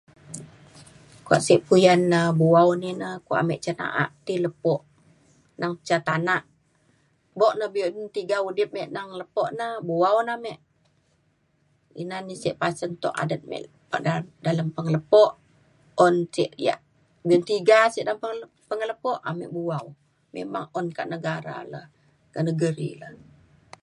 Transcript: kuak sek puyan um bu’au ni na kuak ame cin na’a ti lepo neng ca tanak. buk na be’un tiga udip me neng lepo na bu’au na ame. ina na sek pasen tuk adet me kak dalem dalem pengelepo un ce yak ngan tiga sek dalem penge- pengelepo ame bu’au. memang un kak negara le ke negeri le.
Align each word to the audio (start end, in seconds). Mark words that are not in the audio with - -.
kuak 1.25 1.41
sek 1.47 1.59
puyan 1.67 2.01
um 2.19 2.29
bu’au 2.39 2.69
ni 2.81 2.89
na 3.01 3.09
kuak 3.25 3.41
ame 3.41 3.55
cin 3.63 3.75
na’a 3.81 4.03
ti 4.25 4.33
lepo 4.45 4.73
neng 5.59 5.73
ca 5.87 5.97
tanak. 6.07 6.43
buk 7.39 7.53
na 7.59 7.65
be’un 7.73 8.13
tiga 8.15 8.37
udip 8.47 8.69
me 8.75 8.81
neng 8.95 9.09
lepo 9.21 9.43
na 9.59 9.65
bu’au 9.87 10.17
na 10.27 10.33
ame. 10.39 10.53
ina 12.01 12.17
na 12.27 12.33
sek 12.43 12.57
pasen 12.61 12.91
tuk 13.01 13.17
adet 13.21 13.41
me 13.49 13.57
kak 13.91 14.01
dalem 14.05 14.25
dalem 14.45 14.67
pengelepo 14.75 15.23
un 16.05 16.15
ce 16.35 16.43
yak 16.65 16.79
ngan 17.25 17.41
tiga 17.49 17.79
sek 17.93 18.03
dalem 18.07 18.19
penge- 18.23 18.51
pengelepo 18.69 19.11
ame 19.29 19.45
bu’au. 19.55 19.85
memang 20.35 20.65
un 20.79 20.87
kak 20.97 21.09
negara 21.13 21.55
le 21.71 21.81
ke 22.33 22.39
negeri 22.47 22.89
le. 23.01 23.09